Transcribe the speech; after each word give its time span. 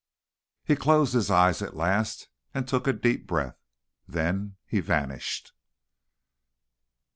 He 0.63 0.75
closed 0.75 1.13
his 1.13 1.29
eyes 1.29 1.61
at 1.61 1.75
last, 1.75 2.27
and 2.55 2.67
took 2.67 2.87
a 2.87 2.91
deep 2.93 3.27
breath. 3.27 3.59
Then 4.07 4.55
he 4.65 4.79
vanished. 4.79 5.53